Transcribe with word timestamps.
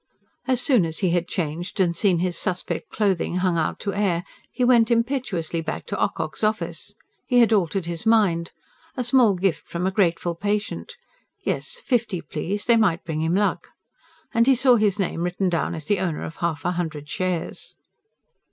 As 0.47 0.59
soon 0.59 0.83
as 0.83 0.97
he 1.05 1.11
had 1.11 1.27
changed 1.27 1.79
and 1.79 1.95
seen 1.95 2.17
his 2.17 2.35
suspect 2.35 2.89
clothing 2.89 3.35
hung 3.35 3.55
out 3.55 3.79
to 3.81 3.93
air, 3.93 4.23
he 4.51 4.63
went 4.63 4.89
impetuously 4.89 5.61
back 5.61 5.85
to 5.85 6.03
Ocock's 6.03 6.43
office. 6.43 6.95
He 7.27 7.37
had 7.37 7.53
altered 7.53 7.85
his 7.85 8.03
mind. 8.03 8.51
A 8.97 9.03
small 9.03 9.35
gift 9.35 9.67
from 9.67 9.85
a 9.85 9.91
grateful 9.91 10.33
patient: 10.33 10.95
yes, 11.45 11.75
fifty, 11.85 12.19
please; 12.19 12.65
they 12.65 12.77
might 12.77 13.03
bring 13.05 13.21
him 13.21 13.35
luck. 13.35 13.67
And 14.33 14.47
he 14.47 14.55
saw 14.55 14.77
his 14.77 14.97
name 14.97 15.21
written 15.21 15.49
down 15.49 15.75
as 15.75 15.85
the 15.85 15.99
owner 15.99 16.23
of 16.23 16.37
half 16.37 16.65
a 16.65 16.71
hundred 16.71 17.07
shares. 17.07 17.75